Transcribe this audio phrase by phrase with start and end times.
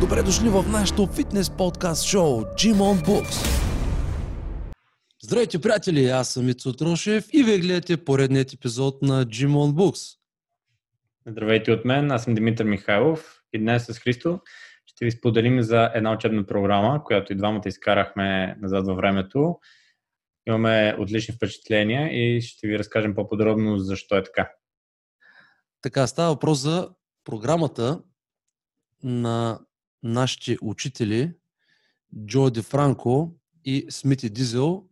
[0.00, 3.64] Добре дошли в нашото фитнес подкаст шоу Gym on Books.
[5.22, 6.06] Здравейте, приятели!
[6.06, 10.18] Аз съм Ицо Трошев и вие гледате поредният епизод на Gym on Books.
[11.26, 14.40] Здравейте от мен, аз съм Димитър Михайлов и днес с Христо
[14.86, 19.58] ще ви споделим за една учебна програма, която и двамата изкарахме назад във времето.
[20.48, 24.50] Имаме отлични впечатления и ще ви разкажем по-подробно защо е така.
[25.82, 26.88] Така, става въпрос за
[27.24, 28.02] програмата
[29.02, 29.60] на
[30.02, 31.32] нашите учители
[32.26, 33.34] Джо Де Франко
[33.64, 34.84] и Смити Дизел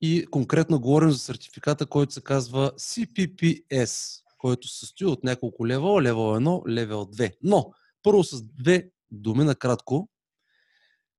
[0.00, 6.02] и конкретно говорим за сертификата, който се казва CPPS, който се състои от няколко левела,
[6.02, 7.36] левел 1, левел 2.
[7.42, 7.72] Но,
[8.02, 10.08] първо с две думи накратко,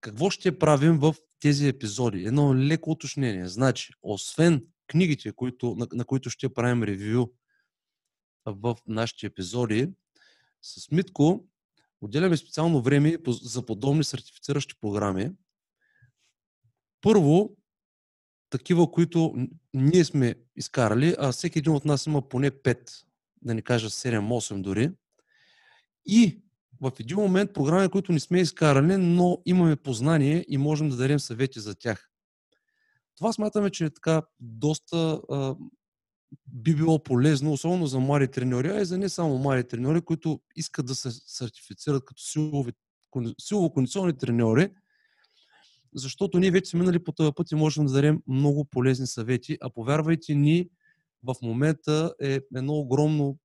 [0.01, 2.25] какво ще правим в тези епизоди?
[2.25, 3.47] Едно леко уточнение.
[3.47, 7.27] Значи, освен книгите, които, на, на които ще правим ревю
[8.45, 9.89] в нашите епизоди,
[10.61, 11.45] с Митко
[12.01, 15.31] отделяме специално време за подобни сертифициращи програми.
[17.01, 17.57] Първо,
[18.49, 22.91] такива, които ние сме изкарали, а всеки един от нас има поне 5,
[23.41, 24.91] да не кажа 7-8 дори.
[26.05, 26.41] И
[26.81, 31.19] в един момент програми, които не сме изкарали, но имаме познание и можем да дадем
[31.19, 32.09] съвети за тях.
[33.15, 35.21] Това смятаме, че е така доста
[36.47, 40.39] би било полезно, особено за млади треньори, а и за не само млади треньори, които
[40.55, 44.69] искат да се сертифицират като силово-кондиционни треньори,
[45.95, 49.57] защото ние вече сме минали по този път и можем да дадем много полезни съвети,
[49.61, 50.69] а повярвайте ни,
[51.23, 53.37] в момента е едно огромно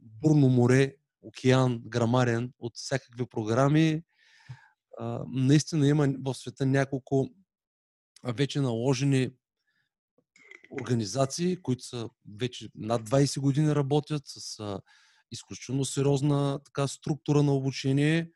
[0.00, 4.02] бурно море, океан, грамарен от всякакви програми.
[4.98, 7.30] А, наистина има в света няколко
[8.24, 9.30] вече наложени
[10.80, 14.80] организации, които са вече над 20 години работят с а,
[15.30, 18.30] изключително сериозна така, структура на обучение,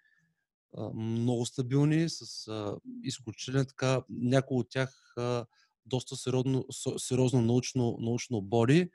[0.76, 5.46] а, много стабилни, с а, изключително така, някои от тях а,
[5.86, 6.64] доста сериозно,
[6.98, 8.90] сериозно научно, научно боди,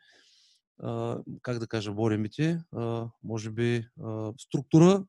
[0.83, 5.05] а, как да кажа, боремите, а, може би а, структура,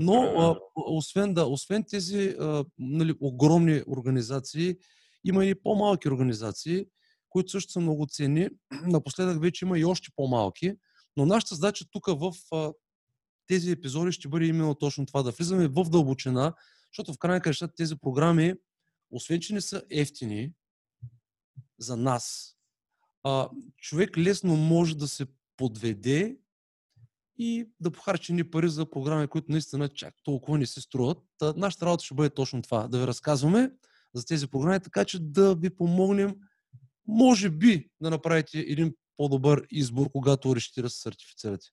[0.00, 4.76] но а, освен, да, освен тези а, нали, огромни организации,
[5.24, 6.86] има и по-малки организации,
[7.34, 8.48] които също са много ценни.
[8.82, 10.72] Напоследък вече има и още по-малки,
[11.16, 12.32] но нашата задача тук в
[13.46, 16.54] тези епизоди ще бъде именно точно това, да влизаме в дълбочина,
[16.92, 18.54] защото в крайна краща тези програми,
[19.10, 20.52] освен че не са ефтини
[21.78, 22.56] за нас,
[23.76, 26.38] човек лесно може да се подведе
[27.38, 31.18] и да похарчи ни пари за програми, които наистина чак толкова не се струват.
[31.38, 33.70] Та, нашата работа ще бъде точно това, да ви разказваме
[34.14, 36.36] за тези програми, така че да ви помогнем
[37.06, 41.66] може би да направите един по-добър избор, когато решите да се сертифицирате.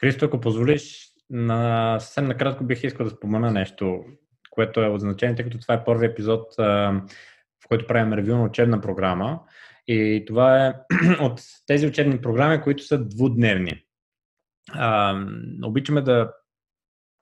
[0.00, 2.00] Христо, ако позволиш, на...
[2.00, 4.04] съвсем накратко бих искал да спомена нещо,
[4.50, 8.44] което е от значение, тъй като това е първи епизод, в който правим ревю на
[8.44, 9.40] учебна програма.
[9.86, 10.74] И това е
[11.20, 13.84] от тези учебни програми, които са двудневни.
[14.72, 15.16] А,
[15.64, 16.32] обичаме да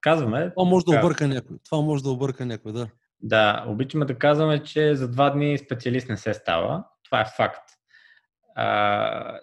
[0.01, 0.51] казваме.
[0.51, 1.57] Това може да обърка някой.
[1.71, 2.89] Това може да обърка някой, да.
[3.21, 6.85] Да, обичаме да казваме, че за два дни специалист не се става.
[7.05, 7.71] Това е факт.
[8.55, 9.41] А,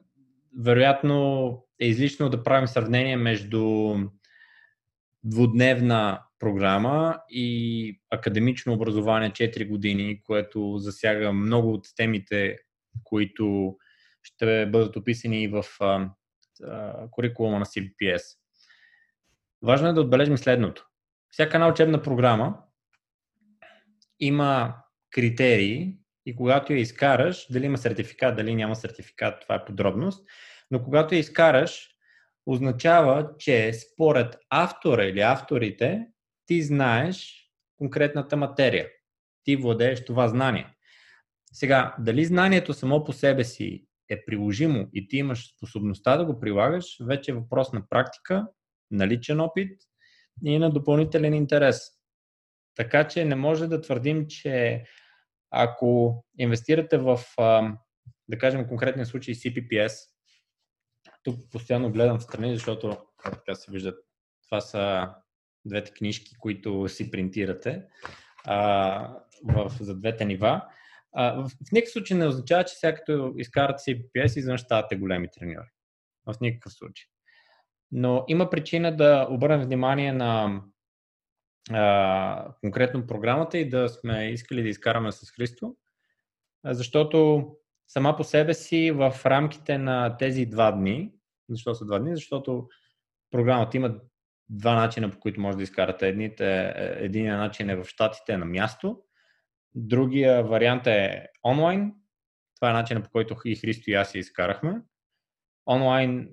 [0.59, 1.49] вероятно
[1.81, 3.95] е излишно да правим сравнение между
[5.23, 12.57] двудневна програма и академично образование 4 години, което засяга много от темите,
[13.03, 13.77] които
[14.23, 16.09] ще бъдат описани в а,
[16.63, 18.21] а, курикулума на CBPS.
[19.61, 20.87] Важно е да отбележим следното.
[21.29, 22.57] Всяка една учебна програма
[24.19, 24.75] има
[25.11, 30.27] критерии и когато я изкараш, дали има сертификат, дали няма сертификат, това е подробност,
[30.71, 31.89] но когато я изкараш,
[32.45, 36.07] означава, че според автора или авторите,
[36.45, 38.87] ти знаеш конкретната материя.
[39.43, 40.75] Ти владееш това знание.
[41.53, 46.39] Сега, дали знанието само по себе си е приложимо и ти имаш способността да го
[46.39, 48.47] прилагаш, вече е въпрос на практика,
[48.91, 49.71] на личен опит
[50.45, 51.81] и на допълнителен интерес.
[52.75, 54.83] Така че не може да твърдим, че
[55.51, 57.19] ако инвестирате в,
[58.27, 59.93] да кажем, конкретния случай CPPS,
[61.23, 63.99] тук постоянно гледам в страни, защото така се виждат,
[64.49, 65.09] това са
[65.65, 67.83] двете книжки, които си принтирате
[68.45, 70.61] а, в, за двете нива.
[71.13, 75.27] А, в, в никакъв случай не означава, че сега като изкарате CPPS, изведнъж ставате големи
[75.31, 75.67] треньори.
[76.25, 77.05] В никакъв случай.
[77.91, 80.61] Но има причина да обърнем внимание на
[81.71, 85.75] а, конкретно програмата и да сме искали да изкараме с Христо,
[86.65, 87.47] защото
[87.87, 91.13] сама по себе си в рамките на тези два дни,
[91.49, 92.15] защо са два дни?
[92.15, 92.67] Защото
[93.31, 93.95] програмата има
[94.49, 96.07] два начина, по които може да изкарате.
[96.07, 99.01] Едните, единия начин е в щатите на място,
[99.75, 101.93] другия вариант е онлайн.
[102.55, 104.81] Това е начинът по който и Христо и аз си изкарахме.
[105.67, 106.29] Онлайн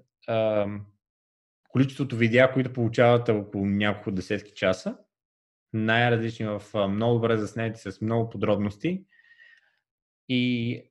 [1.68, 4.96] количеството видеа, които получавате около няколко десетки часа,
[5.72, 9.04] най-различни в много добре заснети с много подробности.
[10.28, 10.82] И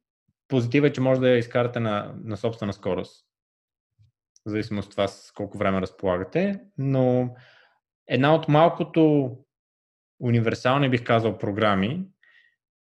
[0.48, 3.26] позитива е, че може да я изкарате на, на собствена скорост.
[4.46, 6.62] В зависимост от това с колко време разполагате.
[6.78, 7.36] Но
[8.08, 9.32] една от малкото
[10.20, 12.06] универсални, бих казал, програми,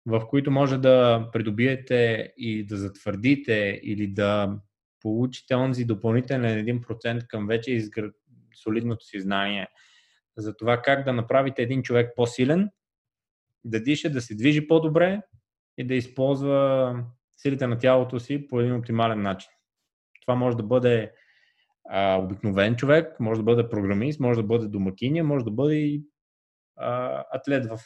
[0.06, 4.58] в които може да придобиете и да затвърдите или да
[5.00, 8.12] получите онзи допълнителен 1% към вече изгр...
[8.54, 9.68] солидното си знание
[10.36, 12.70] за това как да направите един човек по-силен,
[13.64, 15.22] да диша, да се движи по-добре
[15.78, 17.04] и да използва
[17.36, 19.50] силите на тялото си по един оптимален начин.
[20.20, 21.12] Това може да бъде
[21.88, 26.04] а, обикновен човек, може да бъде програмист, може да бъде домакиня, може да бъде и
[27.32, 27.78] атлет в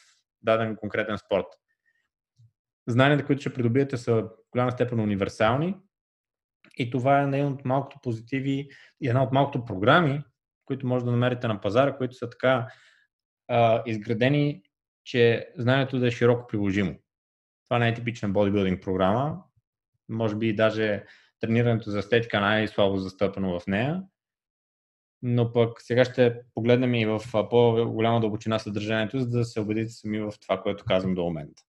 [0.42, 1.46] даден конкретен спорт.
[2.86, 5.76] Знанията, които ще придобиете са в голяма степен универсални
[6.78, 8.68] и това е един от малкото позитиви
[9.00, 10.22] и една от малкото програми,
[10.64, 12.68] които може да намерите на пазара, които са така
[13.48, 14.62] а, изградени,
[15.04, 16.94] че знанието да е широко приложимо.
[17.64, 19.42] Това не е типична бодибилдинг програма.
[20.08, 21.04] Може би даже
[21.40, 24.02] тренирането за естетика най-слабо застъпено в нея.
[25.22, 30.20] Но пък сега ще погледнем и в по-голяма дълбочина съдържанието, за да се убедите сами
[30.20, 31.62] в това, което казвам до момента.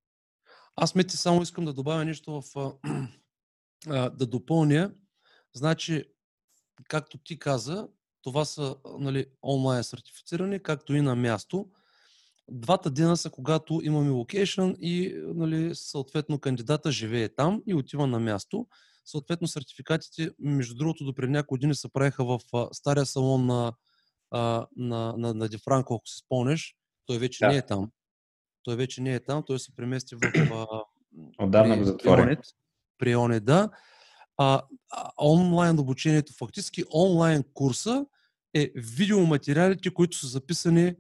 [0.75, 2.73] Аз Мети само искам да добавя нещо в
[3.87, 4.93] да допълня.
[5.53, 6.03] Значи,
[6.87, 7.87] както ти каза,
[8.25, 11.69] това са нали, онлайн сертифицирани, както и на място.
[12.51, 18.19] Двата дена са когато имаме локейшн и нали, съответно кандидата живее там и отива на
[18.19, 18.67] място.
[19.05, 23.73] Съответно сертификатите, между другото, до преди няколко години се правиха в а, стария салон на,
[24.31, 26.75] а, на, на, на Дефранко, ако си спомнеш.
[27.05, 27.47] Той вече да.
[27.51, 27.91] не е там.
[28.63, 30.19] Той вече не е там, той се премести в...
[30.53, 30.67] А,
[31.45, 32.37] Отдавна го затвори.
[32.97, 33.69] При Оне, да.
[34.37, 34.61] А,
[34.91, 38.05] а, онлайн обучението, фактически онлайн курса
[38.55, 40.95] е видеоматериалите, които са записани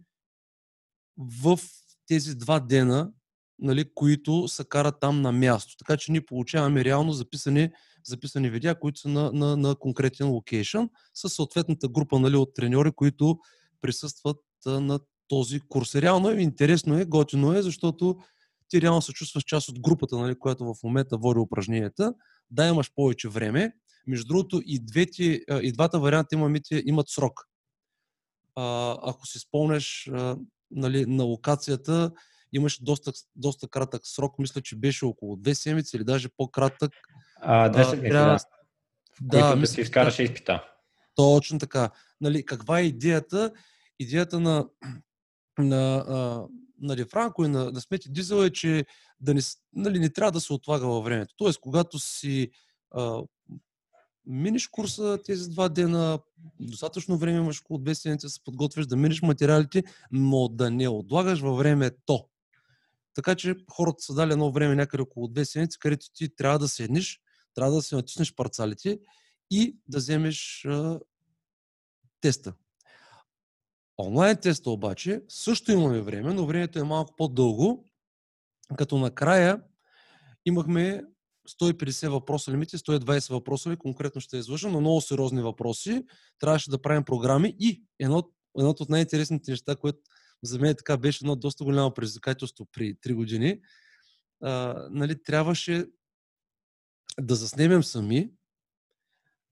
[1.17, 1.59] в
[2.07, 3.11] тези два дена,
[3.59, 5.77] нали, които се карат там на място.
[5.77, 7.69] Така че ние получаваме реално записани,
[8.03, 12.91] записани видеа, които са на, на, на конкретен локейшн, с съответната група нали, от треньори,
[12.91, 13.39] които
[13.81, 15.95] присъстват а, на този курс.
[15.95, 18.17] Реално е интересно е, готино е, защото
[18.69, 22.13] ти реално се чувстваш част от групата, нали, която в момента води упражненията.
[22.51, 23.73] Да, имаш повече време.
[24.07, 25.23] Между другото, и, двете,
[25.61, 27.41] и двата варианта имамите, имат срок.
[28.55, 30.37] А, ако си спомнеш, а,
[30.71, 32.11] нали, на локацията
[32.53, 36.91] имаш доста, доста кратък срок, мисля, че беше около две седмици или даже по-кратък.
[37.41, 38.39] А, 10 седмици, да.
[39.21, 40.63] Да, мисля, си изкараш да, изпита.
[41.15, 41.89] Точно така.
[42.21, 43.51] Нали, каква е идеята?
[43.99, 44.67] Идеята на,
[45.57, 46.47] на, а,
[46.81, 48.85] нали, Франко и на, на Смети Дизел е, че
[49.19, 49.41] да не,
[49.73, 51.33] нали, не трябва да се отлага във времето.
[51.37, 52.51] Тоест, когато си
[52.91, 53.21] а,
[54.27, 56.19] миниш курса тези два дена,
[56.59, 60.87] достатъчно време имаш около две седмици да се подготвиш, да миниш материалите, но да не
[60.87, 62.25] отлагаш във времето.
[63.13, 66.67] Така че хората са дали едно време някъде около две седмици, където ти трябва да
[66.67, 67.21] седнеш,
[67.53, 68.99] трябва да се натиснеш парцалите
[69.51, 70.99] и да вземеш а,
[72.21, 72.53] теста.
[73.97, 77.85] Онлайн теста обаче също имаме време, но времето е малко по-дълго,
[78.77, 79.61] като накрая
[80.45, 81.03] имахме
[81.49, 86.03] 150 въпроса лимити, 120 въпроса ли конкретно ще излъжа, но много сериозни въпроси.
[86.39, 88.23] Трябваше да правим програми и едно,
[88.57, 89.99] едното от най-интересните неща, което
[90.43, 93.59] за мен така беше едно доста голямо предизвикателство при 3 години,
[94.41, 95.85] а, нали, трябваше
[97.19, 98.29] да заснемем сами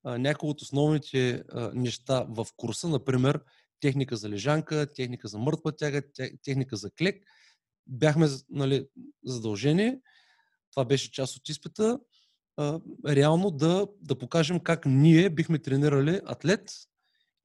[0.06, 3.42] някои от основните а, неща в курса, например
[3.80, 6.02] техника за лежанка, техника за мъртва тяга,
[6.44, 7.24] техника за клек.
[7.88, 8.88] Бяхме нали,
[9.26, 9.98] задължени,
[10.74, 12.00] това беше част от изпита,
[12.58, 16.72] а, реално да, да покажем как ние бихме тренирали атлет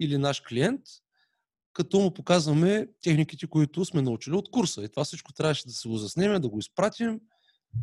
[0.01, 0.81] или наш клиент,
[1.73, 4.85] като му показваме техниките, които сме научили от курса.
[4.85, 7.21] И това всичко трябваше да се го заснеме, да го изпратим.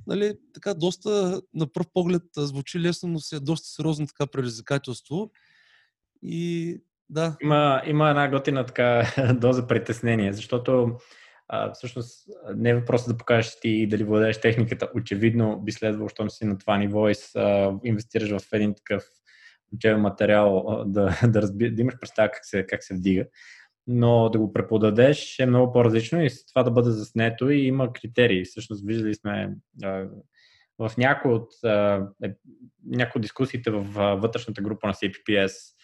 [0.07, 5.31] Нали, така доста, на пръв поглед звучи лесно, но си е доста сериозно така предизвикателство.
[6.23, 6.77] И
[7.09, 7.37] да.
[7.41, 10.97] Има, има една готина така доза притеснение, защото
[11.47, 14.89] а, всъщност не е въпросът да покажеш ти дали владееш техниката.
[14.95, 19.03] Очевидно би следвало, щом си на това ниво и а, инвестираш в един такъв
[19.73, 23.25] учебен материал, да, да, разби, да имаш представа как се, как се вдига.
[23.87, 28.45] Но да го преподадеш е много по-различно и това да бъде заснето и има критерии.
[28.45, 30.07] Всъщност виждали сме а,
[30.79, 32.33] в някои от, а, е,
[32.85, 33.83] някои от дискусиите в
[34.21, 35.74] вътрешната група на CPPS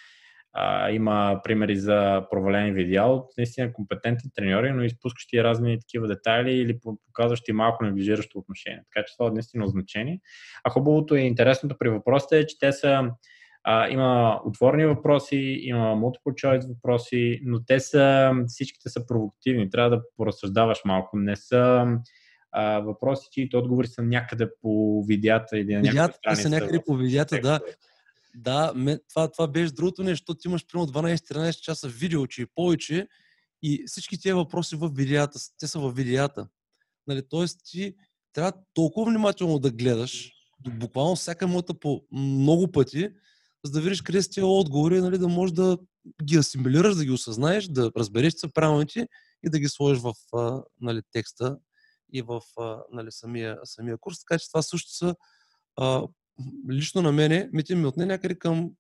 [0.53, 6.51] А, има примери за провалени видеа от наистина компетентни треньори, но изпускащи разни такива детайли
[6.51, 8.83] или показващи малко неглижиращо отношение.
[8.93, 10.19] Така че това е наистина значение.
[10.63, 13.11] А хубавото и интересното при въпросите е, че те са
[13.63, 19.69] а, има отворени въпроси, има multiple choice въпроси, но те са, всичките са провокативни.
[19.69, 21.17] Трябва да поразсъждаваш малко.
[21.17, 21.87] Не са
[22.51, 26.41] а, въпроси, чието отговори са някъде по видеята или на някаква страница.
[26.41, 27.59] са някъде по видеята, да.
[28.35, 32.45] Да, ме, това, това беше другото нещо, ти имаш примерно 12-13 часа видео, че и
[32.55, 33.07] повече
[33.63, 36.47] и всички тези въпроси в видеята, те са в видеята.
[37.07, 37.95] Нали, Тоест ти
[38.33, 40.31] трябва толкова внимателно да гледаш,
[40.69, 43.09] буквално всяка мъта по много пъти,
[43.65, 45.77] за да видиш къде са тези отговори, нали, да можеш да
[46.23, 49.07] ги асимилираш, да ги осъзнаеш, да разбереш, че са правилните
[49.43, 51.57] и да ги сложиш в а, нали, текста
[52.13, 54.19] и в а, нали, самия, самия курс.
[54.19, 55.15] Така че това също са
[55.75, 56.07] а,
[56.71, 58.71] лично на мене, ми ти ми отне някъде към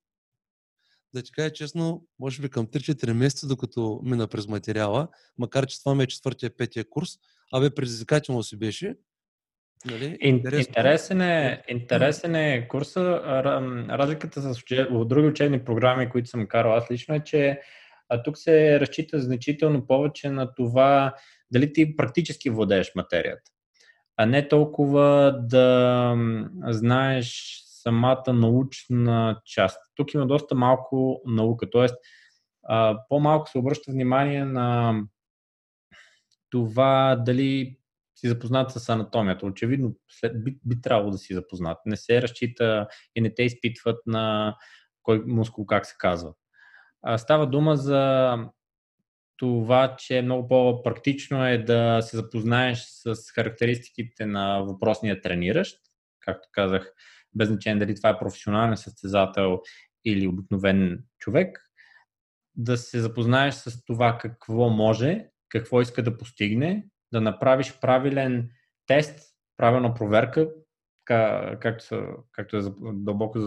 [1.13, 5.79] да ти кажа честно, може би към 3-4 месеца, докато мина през материала, макар че
[5.79, 7.09] това ми е четвъртия, петия курс,
[7.53, 8.95] абе предизвикателно си беше.
[9.85, 10.17] Нали?
[10.21, 13.01] Интересен, е, интересен е курса.
[13.89, 17.61] Разликата с от други учебни програми, които съм карал аз лично е, че
[18.09, 21.15] а тук се разчита значително повече на това
[21.51, 23.51] дали ти практически владееш материята,
[24.21, 26.15] а не толкова да
[26.67, 29.79] знаеш самата научна част.
[29.95, 31.87] Тук има доста малко наука, т.е.
[33.09, 34.95] по-малко се обръща внимание на
[36.49, 37.77] това дали
[38.15, 39.45] си запознат с анатомията.
[39.45, 41.77] Очевидно след, би, би трябвало да си запознат.
[41.85, 44.55] Не се разчита и не те изпитват на
[45.03, 46.33] кой мускул как се казва.
[47.01, 48.35] А, става дума за
[49.41, 55.77] това, че много по-практично е да се запознаеш с характеристиките на въпросния трениращ.
[56.19, 56.93] Както казах,
[57.35, 59.61] без значение дали това е професионален състезател
[60.05, 61.59] или обикновен човек,
[62.55, 68.49] да се запознаеш с това какво може, какво иска да постигне да направиш правилен
[68.87, 69.19] тест,
[69.57, 70.49] правилна проверка,
[71.05, 73.39] както, както е дълбоко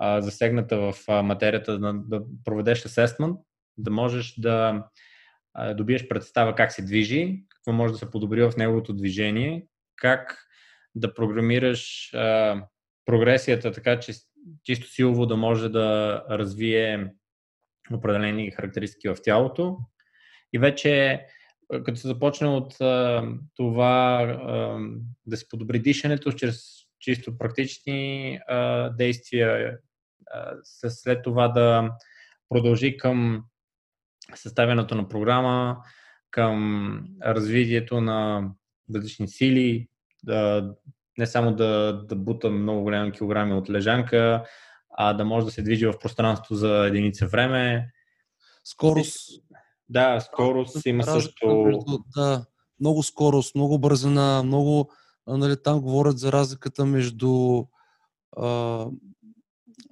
[0.00, 3.38] засегната в материята, да, да проведеш асесмент,
[3.82, 4.84] да можеш да
[5.74, 10.38] добиеш представа как се движи, какво може да се подобри в неговото движение, как
[10.94, 12.62] да програмираш а,
[13.06, 14.12] прогресията така, че
[14.62, 17.12] чисто силово да може да развие
[17.92, 19.78] определени характеристики в тялото.
[20.52, 21.20] И вече
[21.84, 24.78] като се започне от а, това а,
[25.26, 26.62] да се подобри дишането чрез
[27.00, 29.78] чисто практични а, действия,
[30.30, 30.54] а,
[30.88, 31.90] след това да
[32.48, 33.44] продължи към
[34.34, 35.76] съставянето на програма,
[36.30, 38.48] към развитието на
[38.94, 39.88] различни сили,
[40.22, 40.70] да,
[41.18, 44.44] не само да, да бута много голями килограми от лежанка,
[44.90, 47.92] а да може да се движи в пространство за единица време.
[48.64, 49.42] Скорост.
[49.88, 51.78] Да, скорост има също.
[52.16, 52.44] Да,
[52.80, 54.90] много скорост, много бързина, много.
[55.26, 57.64] Нали, там говорят за разликата между
[58.36, 58.86] а,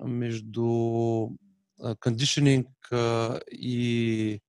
[0.05, 0.65] между
[2.01, 2.69] кондишнинг
[3.53, 4.41] и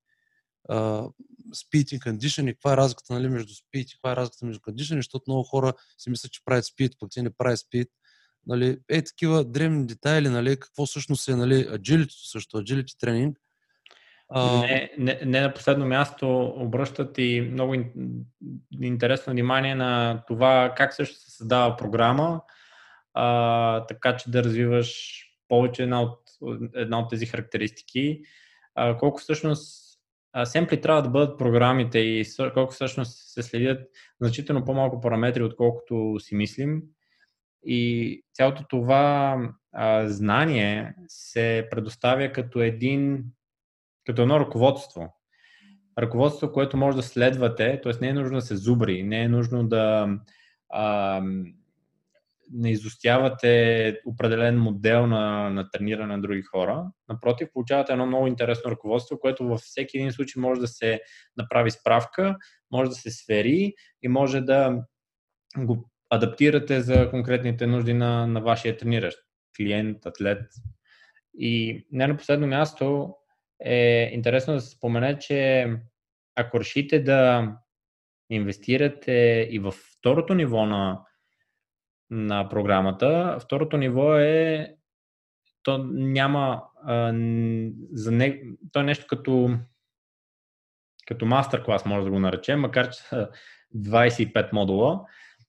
[1.54, 4.96] speed и conditioning, каква е разликата нали, между speed и каква е разликата между conditioning,
[4.96, 7.88] защото много хора си мислят, че правят speed, пък те не правят speed.
[8.46, 13.38] Нали, е такива древни детайли, нали, какво всъщност е нали, agility също, agility тренинг,
[14.34, 17.74] не, не, не на последно място обръщат и много
[18.82, 22.40] интересно внимание на това как също се създава програма,
[23.14, 25.22] а, така че да развиваш
[25.52, 26.18] повече една от,
[26.74, 28.22] една от тези характеристики.
[28.74, 29.98] А, колко всъщност
[30.44, 33.88] семпли трябва да бъдат програмите и колко всъщност се следят
[34.20, 36.82] значително по-малко параметри, отколкото си мислим.
[37.66, 39.38] И цялото това
[39.72, 43.24] а, знание се предоставя като един
[44.06, 45.14] като едно ръководство.
[45.98, 47.92] Ръководство, което може да следвате, т.е.
[48.00, 50.08] не е нужно да се зубри, не е нужно да
[50.68, 51.22] а,
[52.52, 56.84] не изостявате определен модел на, на трениране на други хора.
[57.08, 61.00] Напротив, получавате едно много интересно ръководство, което във всеки един случай може да се
[61.36, 62.36] направи справка,
[62.72, 64.82] може да се свери и може да
[65.56, 69.18] го адаптирате за конкретните нужди на, на вашия трениращ
[69.56, 70.42] клиент, атлет.
[71.34, 73.14] И не на последно място,
[73.64, 75.68] е интересно да се спомене, че
[76.36, 77.52] ако решите да
[78.30, 81.00] инвестирате и в второто ниво на,
[82.12, 84.68] на програмата, второто ниво е
[85.62, 87.12] то няма а,
[87.92, 88.42] за не,
[88.72, 89.58] то е нещо като
[91.06, 93.28] като мастер-клас, може да го наречем, макар че са
[93.76, 95.00] 25 модула.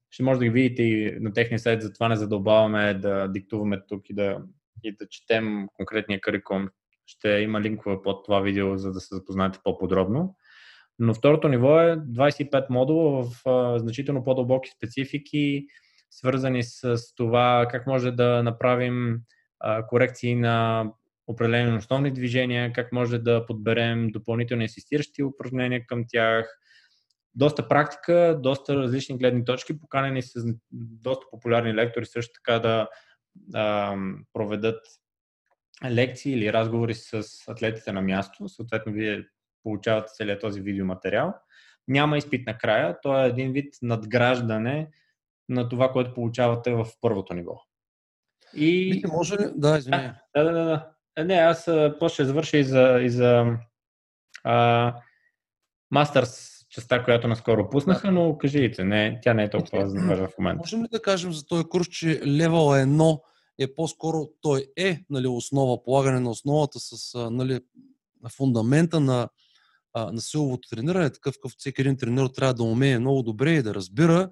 [0.09, 4.09] Ще може да ги видите и на техния сайт, затова не задълбаваме да диктуваме тук
[4.09, 4.41] и да,
[4.83, 6.69] и да четем конкретния карикум
[7.05, 10.35] Ще има линкове под това видео, за да се запознаете по-подробно.
[10.99, 15.67] Но второто ниво е 25 модула в а, значително по-дълбоки специфики,
[16.13, 19.19] свързани с това как може да направим
[19.59, 20.85] а, корекции на
[21.27, 26.59] определени основни движения, как може да подберем допълнителни асистиращи упражнения към тях.
[27.35, 32.87] Доста практика, доста различни гледни точки, поканени с доста популярни лектори също така да
[33.53, 33.95] а,
[34.33, 34.79] проведат
[35.89, 38.49] лекции или разговори с атлетите на място.
[38.49, 39.25] Съответно, вие
[39.63, 41.33] получавате целият този видеоматериал.
[41.87, 44.89] Няма изпит накрая, то е един вид надграждане
[45.49, 47.61] на това, което получавате в първото ниво.
[48.55, 48.91] И...
[48.93, 49.51] Вики, може ли?
[49.55, 50.15] Да, извиня.
[50.35, 50.63] Да, да, да.
[50.63, 50.89] да.
[51.17, 51.69] Е, не, аз
[51.99, 53.45] после ще завърша и за, и за
[54.43, 54.93] а,
[55.95, 60.57] Masters частта, която наскоро пуснаха, но кажите, не, тя не е толкова важна в момента.
[60.57, 63.19] Можем ли да кажем за този курс, че левел 1
[63.59, 67.59] е по-скоро, той е нали, основа, полагане на основата с нали,
[68.37, 69.29] фундамента на,
[69.95, 73.75] на силовото трениране, такъв какъв всеки един тренер трябва да умее много добре и да
[73.75, 74.29] разбира.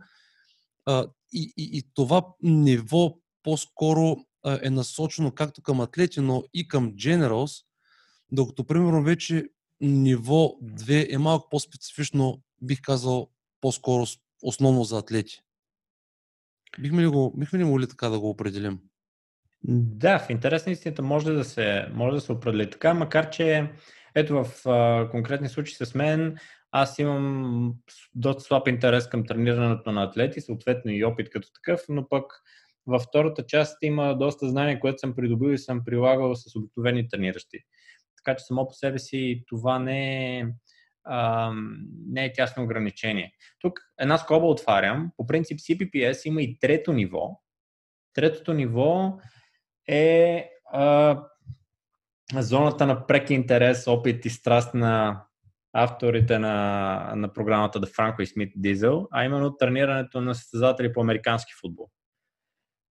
[1.34, 4.18] И, и, и това ниво по-скоро
[4.62, 7.66] е насочено както към атлети, но и към generals,
[8.32, 9.50] докато примерно вече
[9.82, 13.30] ниво 2 е малко по-специфично, бих казал,
[13.62, 14.06] по-скоро
[14.44, 15.42] основно за атлети.
[16.80, 18.80] Бихме ли, го, бихме ли могли така да го определим?
[19.64, 23.72] Да, в интерес на истината може да се, може да се определи така, макар че
[24.16, 26.38] ето в а, конкретни случаи с мен,
[26.72, 27.74] аз имам
[28.16, 32.26] доста слаб интерес към тренирането на атлети, съответно и опит като такъв, но пък
[32.88, 37.60] във втората част има доста знания, което съм придобил и съм прилагал с обикновени трениращи.
[38.18, 40.48] Така че само по себе си това не е,
[41.04, 41.52] а,
[42.08, 43.34] не е тясно ограничение.
[43.60, 45.12] Тук една скоба отварям.
[45.18, 47.42] По принцип CPPS има и трето ниво.
[48.14, 49.20] Третото ниво
[49.88, 51.20] е а,
[52.34, 55.24] зоната на прек интерес, опит и страст на
[55.74, 61.02] авторите на, на програмата The Franco и Смит Дизел, а именно тренирането на състезатели по
[61.02, 61.90] американски футбол.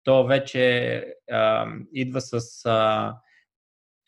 [0.05, 3.14] То вече а, идва с а,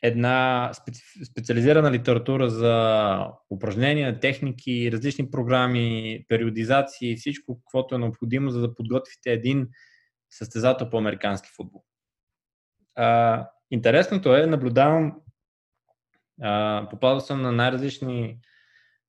[0.03, 1.03] една специ...
[1.25, 9.33] специализирана литература за упражнения, техники, различни програми, периодизации, всичко, каквото е необходимо, за да подготвите
[9.33, 9.69] един
[10.31, 11.85] състезател по американски футбол.
[12.97, 15.21] А, интересното е, наблюдавам,
[16.43, 18.39] а, попадал съм на най-различни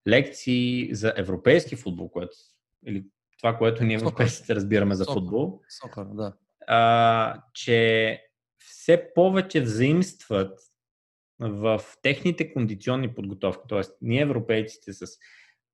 [0.09, 2.37] лекции за европейски футбол, което,
[2.85, 3.05] или
[3.37, 6.33] това, което ние европейците разбираме за футбол, Сокър, да.
[6.67, 8.21] а, че
[8.59, 10.59] все повече взаимстват
[11.39, 13.63] в техните кондиционни подготовки.
[13.67, 15.05] Тоест, ние европейците с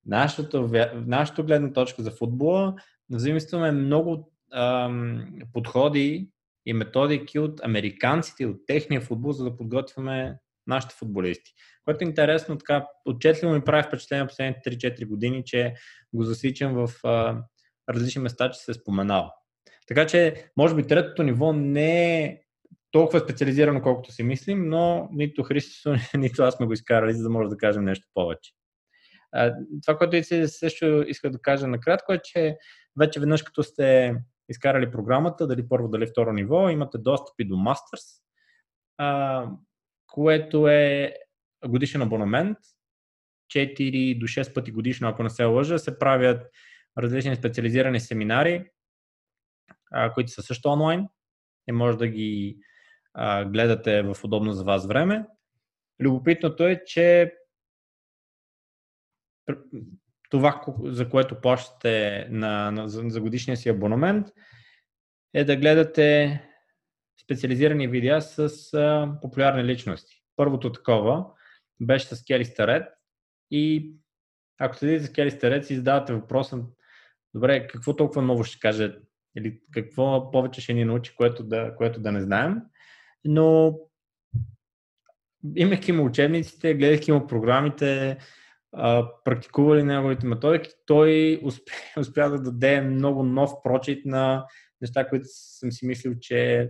[0.05, 0.61] нашата,
[0.93, 2.75] нашата гледна точка за футбола
[3.09, 6.29] взаимстваме много ам, подходи
[6.65, 11.51] и методики от американците от техния футбол, за да подготвяме нашите футболисти.
[11.85, 15.73] Което е интересно, така отчетливо ми прави впечатление последните 3-4 години, че
[16.13, 17.43] го засичам в а,
[17.89, 19.31] различни места, че се е споменал.
[19.87, 22.41] Така че, може би, третото ниво не е
[22.91, 27.29] толкова специализирано, колкото си мислим, но нито Христо, нито аз сме го изкарали, за да
[27.29, 28.51] може да кажем нещо повече.
[29.31, 29.53] А,
[29.85, 32.57] това, което също иска да кажа накратко е, че
[32.99, 34.15] вече веднъж като сте
[34.49, 38.21] изкарали програмата, дали първо, дали второ ниво, имате достъпи до Masters,
[40.15, 41.13] което е
[41.67, 42.57] годишен абонамент.
[43.53, 46.47] 4 до 6 пъти годишно, ако не се лъжа, се правят
[46.97, 48.65] различни специализирани семинари,
[49.91, 51.07] а, които са също онлайн
[51.69, 52.57] и може да ги
[53.13, 55.25] а, гледате в удобно за вас време.
[55.99, 57.33] Любопитното е, че
[60.29, 64.27] това, за което плащате на, на, за годишния си абонамент,
[65.33, 66.41] е да гледате
[67.25, 70.23] специализирани видеа с а, популярни личности.
[70.35, 71.25] Първото такова
[71.81, 72.87] беше с Кели Старет
[73.51, 73.93] и
[74.57, 76.63] ако следите с Кели Старет, си задавате въпроса,
[77.33, 78.97] добре, какво толкова ново ще каже
[79.37, 82.55] или какво повече ще ни научи, което да, което да не знаем.
[83.25, 83.79] Но
[85.55, 88.17] имайки му учебниците, гледайки му програмите,
[88.73, 94.45] а, практикували неговите методики, той успя, успя да даде много нов прочит на
[94.81, 96.69] неща, които съм си мислил, че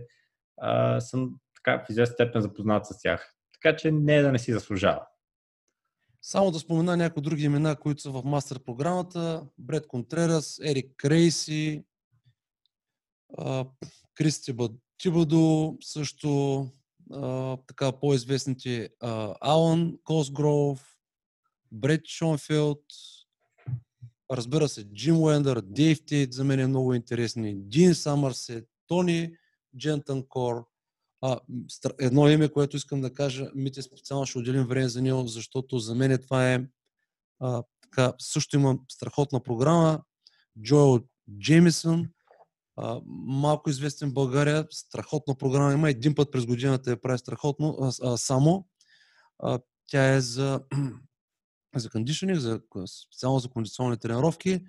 [0.56, 3.34] а, съм така в известна степен запознат с тях.
[3.52, 5.06] Така че не е да не си заслужава.
[6.22, 9.46] Само да спомена някои други имена, които са в мастер програмата.
[9.58, 11.84] Бред Контрерас, Ерик Крейси,
[14.14, 14.56] Кристи
[14.98, 16.66] Тибадо, също
[17.66, 18.88] така по-известните
[19.40, 20.96] Алан Косгров,
[21.72, 22.84] Бред Шонфилд,
[24.32, 29.36] разбира се, Джим Уендър, Дейв Тейт за мен е много интересни, Дин Самърсет, Тони
[29.78, 30.64] Джентънкор,
[31.20, 31.40] А,
[32.00, 35.94] едно име, което искам да кажа, Мите специално ще отделим време за него, защото за
[35.94, 36.66] мен това е
[37.40, 40.02] а, така, също има страхотна програма.
[40.62, 41.00] Джоел
[41.38, 42.08] Джеймисън,
[42.76, 45.90] а, малко известен в България, страхотна програма има.
[45.90, 48.66] Един път през годината я прави страхотно, а, а, само.
[49.38, 50.60] А, тя е за,
[51.76, 52.60] за кондишнинг, за,
[53.04, 54.60] специално за кондиционни тренировки,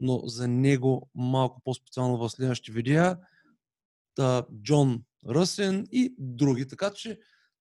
[0.00, 3.18] но за него малко по-специално в следващите видеа.
[4.62, 6.68] Джон Ръсен и други.
[6.68, 7.18] Така че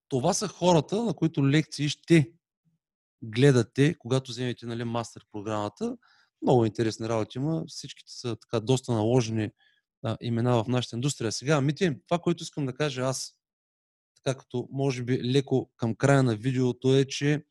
[0.09, 2.31] това са хората, на които лекции ще
[3.21, 5.97] гледате, когато вземете нали, мастер програмата.
[6.41, 7.63] Много интересни работи има.
[7.67, 9.51] Всичките са така доста наложени
[10.03, 11.31] а, имена в нашата индустрия.
[11.31, 13.35] Сега, Мити, това, което искам да кажа аз,
[14.23, 17.45] така като може би леко към края на видеото е, че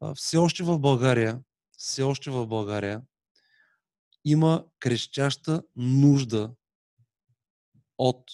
[0.00, 1.40] а, все още в България,
[1.78, 3.02] все още в България
[4.24, 6.50] има крещяща нужда
[8.00, 8.30] от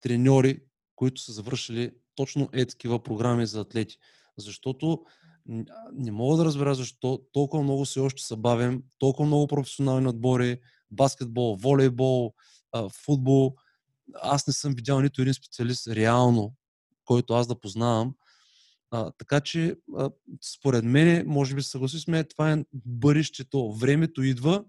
[0.00, 0.60] треньори,
[0.96, 3.96] които са завършили точно е такива програми за атлети.
[4.38, 5.04] Защото
[5.92, 11.56] не мога да разбера защо толкова много се още бавим, толкова много професионални отбори, баскетбол,
[11.56, 12.34] волейбол,
[13.04, 13.54] футбол.
[14.14, 16.54] Аз не съм видял нито един специалист реално,
[17.04, 18.14] който аз да познавам.
[18.90, 20.10] А, така че, а,
[20.54, 23.72] според мен, може би се съгласи с мен, това е бъдещето.
[23.72, 24.64] Времето идва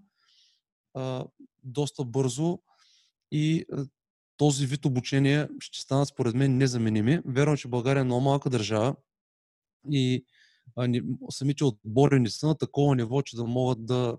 [0.94, 1.26] а,
[1.64, 2.60] доста бързо
[3.34, 3.66] и
[4.38, 7.22] този вид обучение ще станат, според мен, незаменими.
[7.26, 8.96] Верно, че България е много малка държава
[9.92, 10.26] и
[11.30, 14.18] самите отбори не са на такова ниво, че да могат да,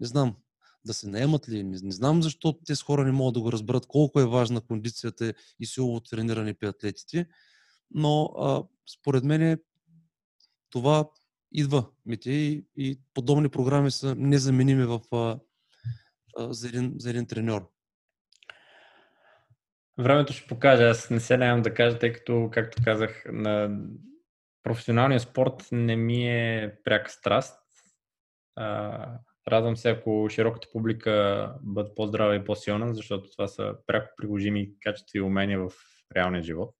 [0.00, 0.36] не знам,
[0.84, 1.62] да се наемат ли.
[1.62, 5.34] Не, не знам защо тези хора не могат да го разберат колко е важна кондицията
[5.60, 7.26] и силово трениране при атлетите,
[7.90, 9.58] но а, според мен
[10.70, 11.10] това
[11.52, 15.38] идва мите и, и подобни програми са незаменими в, а,
[16.36, 17.77] а, за, един, за един треньор.
[19.98, 20.84] Времето ще покаже.
[20.84, 23.78] Аз не се нямам да кажа, тъй като, както казах, на
[24.62, 27.60] професионалния спорт не ми е пряка страст.
[28.56, 34.70] А, радвам се, ако широката публика бъде по-здрава и по-силна, защото това са пряко приложими
[34.80, 35.72] качества и умения в
[36.16, 36.74] реалния живот.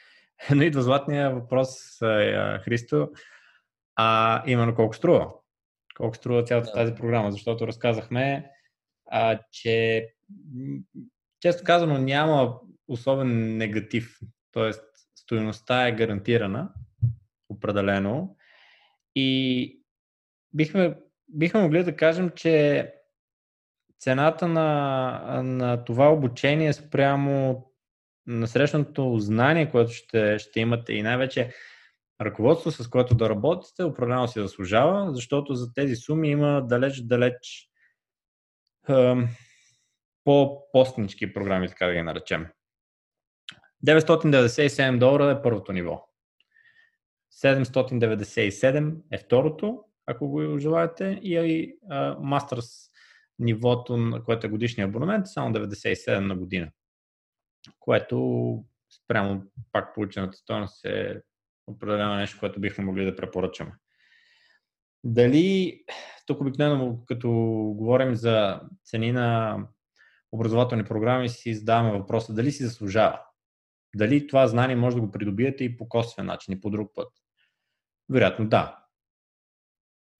[0.54, 1.98] Но идва златния въпрос,
[2.64, 3.10] Христо,
[3.96, 5.32] а именно колко струва?
[5.96, 6.72] Колко струва цялата да.
[6.72, 7.32] тази програма?
[7.32, 8.50] Защото разказахме,
[9.10, 10.06] а, че
[11.44, 14.18] често казано няма особен негатив,
[14.52, 14.70] т.е.
[15.14, 16.72] стоеността е гарантирана,
[17.48, 18.36] определено.
[19.14, 19.80] И
[20.52, 22.92] бихме, бихме могли да кажем, че
[23.98, 27.64] цената на, на това обучение спрямо
[28.26, 31.50] на срещното знание, което ще, ще имате и най-вече
[32.20, 37.68] ръководство, с което да работите, определено си заслужава, защото за тези суми има далеч-далеч
[40.24, 42.46] по-постнички програми, така да ги наречем.
[43.86, 46.08] 997 долара е първото ниво.
[47.44, 52.90] 797 е второто, ако го желаете, и Masters
[53.38, 56.70] нивото, на което е годишния абонамент, само 97 на година.
[57.78, 61.22] Което спрямо пак получената стоеност е
[61.66, 63.72] определено нещо, което бихме могли да препоръчаме.
[65.04, 65.80] Дали,
[66.26, 67.30] тук обикновено като
[67.76, 69.58] говорим за цени на
[70.34, 73.20] образователни програми, си задаваме въпроса дали си заслужава.
[73.96, 77.08] Дали това знание може да го придобиете и по косвен начин, и по друг път.
[78.08, 78.78] Вероятно да.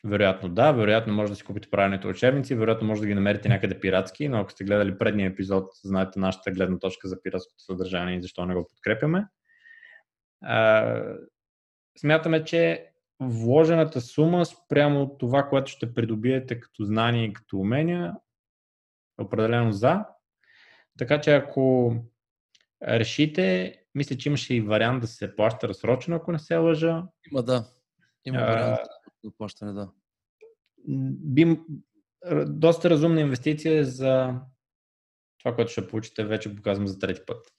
[0.05, 3.81] Вероятно да, вероятно може да си купите правилните учебници, вероятно може да ги намерите някъде
[3.81, 8.23] пиратски, но ако сте гледали предния епизод, знаете нашата гледна точка за пиратското съдържание и
[8.23, 9.27] защо не го подкрепяме.
[10.43, 11.03] А,
[11.99, 18.15] смятаме, че вложената сума спрямо това, което ще придобиете като знание и като умения,
[19.19, 20.05] определено за.
[20.99, 21.97] Така че ако
[22.83, 27.05] решите, мисля, че имаше и вариант да се плаща разсрочено, ако не се лъжа.
[27.31, 27.67] Има, да.
[28.25, 28.79] Има вариант
[29.25, 29.91] за плащане, да.
[30.89, 31.61] Би,
[32.47, 34.41] доста разумна инвестиция за
[35.39, 37.55] това, което ще получите, вече показвам за трети път.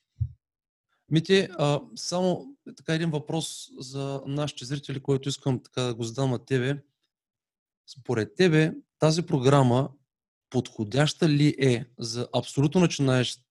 [1.10, 6.32] Мити, а, само така един въпрос за нашите зрители, който искам така да го задам
[6.32, 6.84] на тебе.
[7.88, 9.90] Според тебе тази програма
[10.50, 13.42] подходяща ли е за абсолютно начинаещ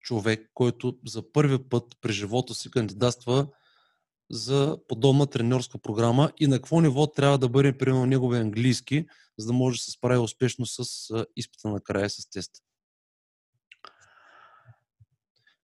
[0.00, 3.48] човек, който за първи път през живота си кандидатства
[4.30, 9.06] за подобна тренерска програма и на какво ниво трябва да бъде, примерно, неговия английски,
[9.38, 12.60] за да може да се справи успешно с изпита на края с теста.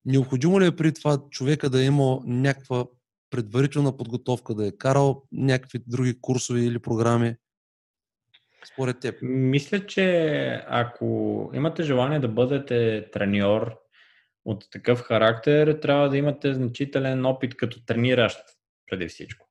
[0.05, 2.87] Необходимо ли е при това човека да има някаква
[3.31, 7.37] предварителна подготовка, да е карал някакви други курсове или програми?
[8.65, 9.19] Според теб.
[9.23, 13.79] Мисля, че ако имате желание да бъдете треньор,
[14.45, 18.41] от такъв характер, трябва да имате значителен опит като трениращ
[18.87, 19.49] преди всичко.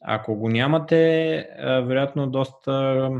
[0.00, 3.10] Ако го нямате, вероятно доста,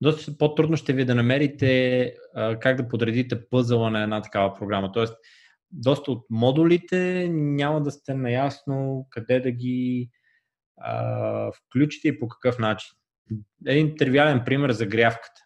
[0.00, 2.14] доста по-трудно ще ви да намерите
[2.60, 4.92] как да подредите пъзъла на една такава програма.
[4.92, 5.14] Тоест,
[5.70, 10.10] доста от модулите няма да сте наясно къде да ги
[10.76, 12.90] а, включите и по какъв начин.
[13.66, 15.40] Един тривиален пример за грявката.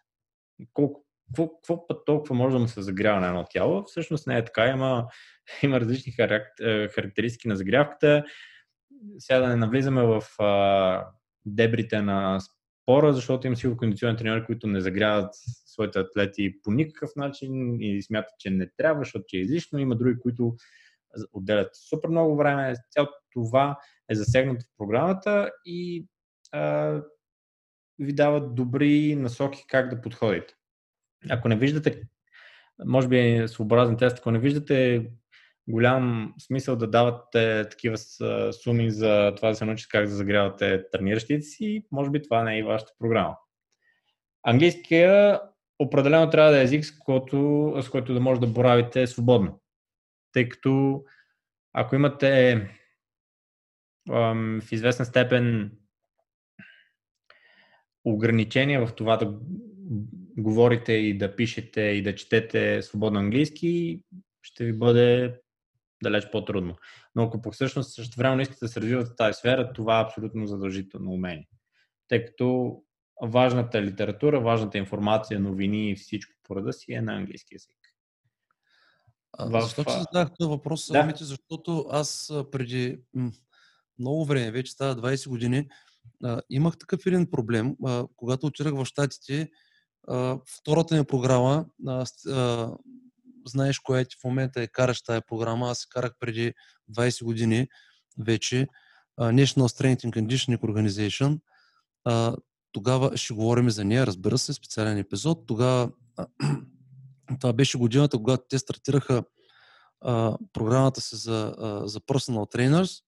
[0.73, 3.83] Колко, какво, какво път толкова може да му се загрява на едно тяло?
[3.83, 4.67] Всъщност не е така.
[4.67, 5.07] Има,
[5.63, 6.11] има различни
[6.91, 8.23] характеристики на загрявката.
[9.17, 11.05] Сега да не навлизаме в а,
[11.45, 17.09] дебрите на спора, защото има силно кондиционни треньори, които не загряват своите атлети по никакъв
[17.15, 19.79] начин и смятат, че не трябва, защото е излишно.
[19.79, 20.55] Има други, които
[21.33, 22.75] отделят супер много време.
[22.91, 23.77] Цялото това
[24.09, 26.07] е засегнато в програмата и
[26.51, 27.01] а,
[28.01, 30.53] ви дават добри насоки как да подходите.
[31.29, 32.01] Ако не виждате,
[32.85, 35.07] може би е своеобразен тест, ако не виждате
[35.67, 37.97] голям смисъл да давате такива
[38.63, 42.55] суми за това да се научите как да загрявате трениращите си, може би това не
[42.55, 43.35] е и вашата програма.
[44.43, 45.41] Английския
[45.79, 49.61] определено трябва да е език, с който, с който да може да боравите свободно.
[50.33, 51.03] Тъй като
[51.73, 52.51] ако имате
[54.11, 55.71] ам, в известна степен
[58.05, 59.39] ограничения в това да
[60.37, 64.03] говорите и да пишете и да четете свободно английски,
[64.41, 65.39] ще ви бъде
[66.03, 66.75] далеч по-трудно.
[67.15, 70.03] Но ако по всъщност също време искате да се развивате в тази сфера, това е
[70.03, 71.47] абсолютно задължително умение.
[72.07, 72.77] Тъй като
[73.23, 77.77] важната литература, важната информация, новини и всичко по рода си е на английски язик.
[79.39, 79.61] В...
[79.61, 81.03] Защо че задах този въпрос, да.
[81.03, 82.99] Мити, защото аз преди
[83.99, 85.67] много време, вече става 20 години,
[86.23, 87.75] а, имах такъв един проблем.
[87.85, 89.49] А, когато отидах в Штатите,
[90.07, 92.71] а, втората ми програма, а, а,
[93.47, 96.53] знаеш коя ти в момента е караш тази програма, аз се карах преди
[96.89, 97.67] 20 години
[98.19, 98.67] вече,
[99.17, 101.39] а, National Strength and Conditioning Organization.
[102.03, 102.35] А,
[102.71, 105.47] тогава ще говорим за нея, разбира се, специален епизод.
[105.47, 105.91] Тогава
[107.39, 109.23] това беше годината, когато те стартираха
[110.01, 113.03] а, програмата си за, а, за personal trainers.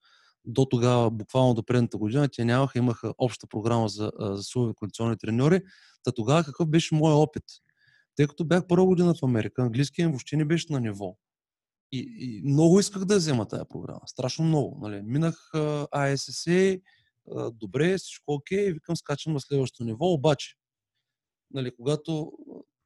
[0.46, 5.18] До тогава, буквално до предната година, те нямаха, имаха обща програма за, за силови кондиционни
[5.18, 5.62] треньори.
[6.04, 7.44] Та тогава какъв беше моят опит?
[8.16, 11.18] Тъй като бях първа година в Америка, английският въобще не беше на ниво.
[11.92, 14.02] И, и много исках да взема тази програма.
[14.06, 14.78] Страшно много.
[14.82, 15.02] Нали.
[15.02, 15.52] Минах
[15.94, 16.82] ISSA,
[17.52, 20.56] добре, всичко окей, викам, скачам на следващото ниво, обаче,
[21.52, 22.32] нали, когато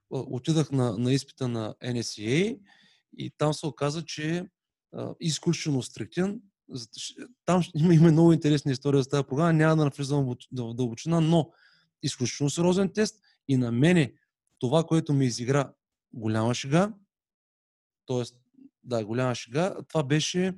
[0.09, 2.59] отидах на, на изпита на NSEA
[3.17, 4.45] и там се оказа, че
[5.19, 6.41] изключително стриктен,
[7.45, 11.51] там има, има много интересна история за тази програма, няма да навлизам в дълбочина, но
[12.03, 13.15] изключително сериозен тест
[13.47, 14.13] и на мене
[14.59, 15.73] това, което ми изигра
[16.13, 16.93] голяма шега,
[18.07, 18.23] т.е.
[18.83, 20.53] да, голяма шега, това беше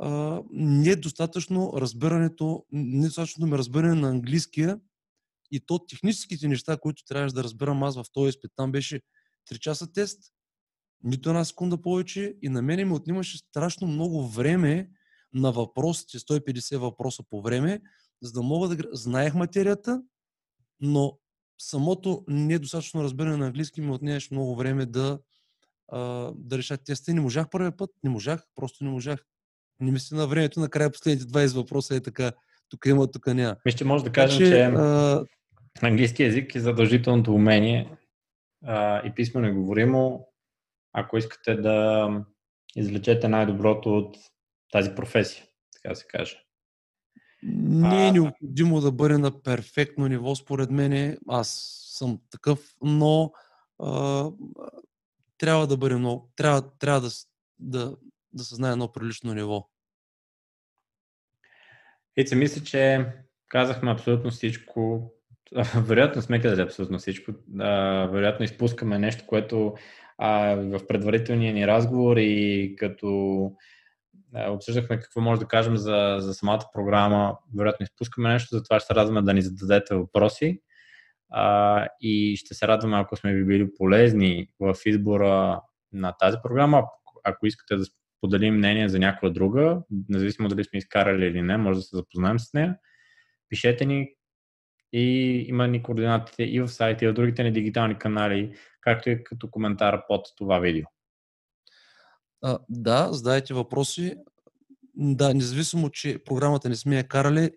[0.00, 4.80] а, недостатъчно разбирането, недостатъчно ми разбиране на английския
[5.50, 8.50] и то техническите неща, които трябваше да разбирам аз в този изпит.
[8.56, 9.00] Там беше
[9.50, 10.32] 3 часа тест,
[11.04, 14.90] нито една секунда повече и на мене ми отнимаше страшно много време
[15.34, 17.80] на въпросите, 150 въпроса по време,
[18.22, 18.84] за да мога да...
[18.92, 20.02] Знаех материята,
[20.80, 21.18] но
[21.58, 25.18] самото недостатъчно разбиране на английски ми отнемаше много време да,
[25.92, 27.14] а, да реша теста.
[27.14, 29.24] Не можах първия път, не можах, просто не можах.
[29.80, 32.32] Не мисля на времето, накрая последните 20 въпроса е така,
[32.68, 33.56] тук има, тук няма.
[33.76, 35.24] Че може да кажем, че, че а...
[35.82, 37.96] английски язик е задължителното умение
[38.64, 40.28] а, и писмено говоримо,
[40.92, 42.08] ако искате да
[42.76, 44.16] извлечете най-доброто от
[44.74, 46.36] тази професия, така да се каже.
[47.42, 51.18] Не е необходимо да бъде на перфектно ниво, според мен.
[51.28, 51.48] Аз
[51.98, 53.32] съм такъв, но
[53.82, 54.30] а,
[55.38, 56.32] трябва да бъде много.
[56.36, 57.08] Трябва, трябва да,
[57.58, 57.96] да,
[58.32, 59.68] да се знае едно прилично ниво.
[62.16, 63.06] Ице, мисля, че
[63.48, 65.12] казахме абсолютно всичко.
[65.76, 67.32] Вероятно сме казали абсолютно всичко.
[67.58, 69.74] А, вероятно изпускаме нещо, което
[70.18, 73.52] а, в предварителния ни разговор и като
[74.34, 77.38] обсъждахме какво може да кажем за, за самата програма.
[77.56, 80.60] Вероятно изпускаме нещо, затова ще се радваме да ни зададете въпроси.
[81.30, 85.60] А, и ще се радваме, ако сме ви били полезни в избора
[85.92, 86.84] на тази програма.
[87.24, 87.84] Ако искате да
[88.18, 92.38] споделим мнение за някаква друга, независимо дали сме изкарали или не, може да се запознаем
[92.38, 92.76] с нея.
[93.48, 94.08] Пишете ни
[94.92, 99.24] и има ни координатите и в сайта, и в другите ни дигитални канали, както и
[99.24, 100.84] като коментар под това видео.
[102.46, 104.14] А, да, задайте въпроси.
[104.96, 107.50] Да, независимо, че програмата не сме я карали,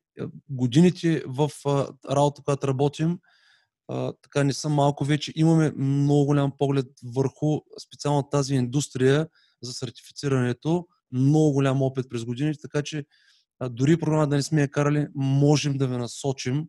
[0.49, 3.19] годините в а, работа, която работим,
[3.87, 5.33] а, така не са малко вече.
[5.35, 9.27] Имаме много голям поглед върху специално тази индустрия
[9.61, 10.87] за сертифицирането.
[11.11, 13.05] Много голям опит през годините, така че
[13.59, 16.67] а, дори програма да не сме я карали, можем да ви насочим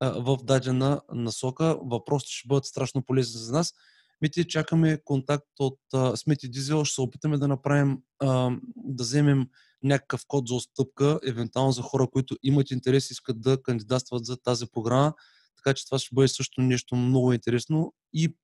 [0.00, 1.78] в дадена насока.
[1.82, 3.74] Въпросите ще бъдат страшно полезни за нас.
[4.20, 9.46] Мити, чакаме контакт от а, Смети Дизел, ще се опитаме да направим, а, да вземем
[9.82, 14.36] някакъв код за отстъпка, евентуално за хора, които имат интерес и искат да кандидатстват за
[14.36, 15.14] тази програма.
[15.56, 18.36] Така че това ще бъде също нещо много интересно и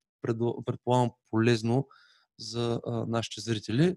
[0.67, 1.87] предполагам полезно
[2.39, 3.97] за а, нашите зрители.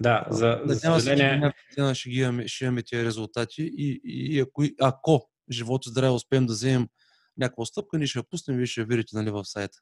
[0.00, 1.52] Да, за, за съжаление...
[1.74, 6.14] Се, ще, ги имаме, ще имаме тези резултати и, и, и ако, ако живото здраве
[6.14, 6.88] успеем да вземем
[7.36, 9.78] някаква стъпка, ние ще я пуснем и вие ще видите нали, в сайта.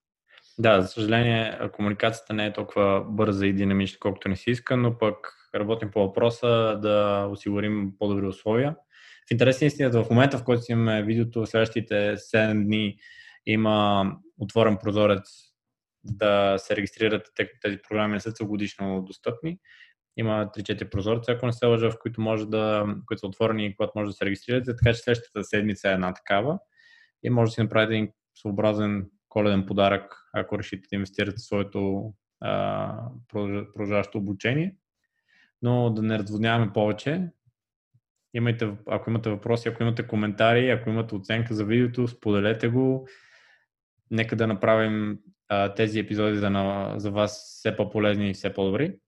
[0.58, 4.98] Да, за съжаление, комуникацията не е толкова бърза и динамична, колкото не си иска, но
[4.98, 5.16] пък
[5.54, 8.76] работим по въпроса да осигурим по-добри условия.
[9.28, 12.96] В интерес на истината, в момента, в който си имаме видеото, в следващите 7 дни
[13.46, 14.06] има
[14.38, 15.52] отворен прозорец
[16.04, 19.58] да се регистрирате, тъй като тези програми не са целогодишно достъпни.
[20.16, 23.76] Има 3-4 прозореца, ако не се лъжа, в които, може да, които са отворени и
[23.76, 26.58] когато може да се регистрирате, така че следващата седмица е една такава
[27.22, 32.12] и може да си направите един съобразен коледен подарък, ако решите да инвестирате в своето
[33.28, 34.76] продължаващо обучение.
[35.62, 37.28] Но да не разводняваме повече.
[38.34, 43.08] Имайте, ако имате въпроси, ако имате коментари, ако имате оценка за видеото, споделете го.
[44.10, 45.18] Нека да направим
[45.48, 48.98] а, тези епизоди за, на, за вас все по-полезни и все по-добри.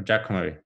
[0.00, 0.56] Очакваме ви.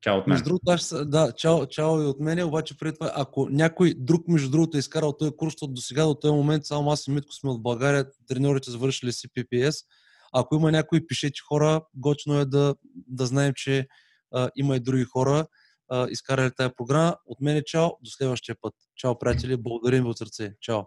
[0.00, 0.34] Чао от мен.
[0.34, 4.28] Между другото, аз, да, чао, чао и от мене, обаче преди това, ако някой друг,
[4.28, 7.10] между другото, е изкарал този курс, защото до сега, до този момент, само аз и
[7.10, 9.84] Митко сме от България, треньорите завършили си PPS.
[10.32, 13.86] Ако има някой, пишете хора, гочно е да, да знаем, че
[14.34, 15.46] а, има и други хора,
[15.90, 17.16] а, изкарали тази програма.
[17.26, 18.74] От мен е чао, до следващия път.
[18.96, 20.54] Чао, приятели, благодарим ви от сърце.
[20.60, 20.82] Чао.